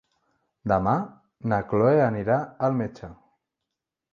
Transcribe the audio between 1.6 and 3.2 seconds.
Cloè anirà al metge.